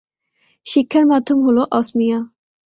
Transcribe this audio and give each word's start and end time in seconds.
শিক্ষার 0.65 1.05
মাধ্যম 1.05 1.37
হল 1.45 1.57
অসমীয়া। 1.71 2.19